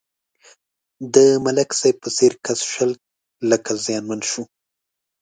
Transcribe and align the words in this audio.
د 1.13 1.15
ملک 1.45 1.69
صاحب 1.79 1.97
په 2.03 2.09
څېر 2.17 2.33
کس 2.45 2.59
شل 2.71 2.91
لکه 3.49 3.71
زیانمن 3.85 4.19
شو. 4.29 4.43